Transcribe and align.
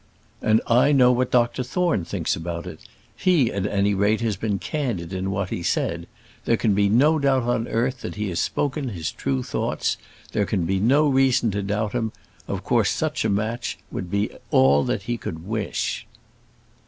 "And 0.41 0.61
I 0.65 0.91
know 0.93 1.11
what 1.11 1.29
Dr 1.29 1.61
Thorne 1.61 2.03
thinks 2.05 2.35
about 2.35 2.65
it; 2.65 2.79
he, 3.15 3.51
at 3.53 3.67
any 3.67 3.93
rate, 3.93 4.19
has 4.21 4.35
been 4.35 4.57
candid 4.57 5.13
in 5.13 5.29
what 5.29 5.51
he 5.51 5.61
said; 5.61 6.07
there 6.45 6.57
can 6.57 6.73
be 6.73 6.89
no 6.89 7.19
doubt 7.19 7.43
on 7.43 7.67
earth 7.67 8.01
that 8.01 8.15
he 8.15 8.29
has 8.29 8.39
spoken 8.39 8.89
his 8.89 9.11
true 9.11 9.43
thoughts; 9.43 9.97
there 10.31 10.47
can 10.47 10.65
be 10.65 10.79
no 10.79 11.07
reason 11.07 11.51
to 11.51 11.61
doubt 11.61 11.91
him: 11.91 12.11
of 12.47 12.63
course 12.63 12.89
such 12.89 13.23
a 13.23 13.29
match 13.29 13.77
would 13.91 14.09
be 14.09 14.31
all 14.49 14.83
that 14.85 15.03
he 15.03 15.17
could 15.17 15.45
wish." 15.45 16.07